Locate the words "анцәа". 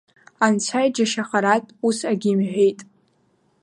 0.45-0.79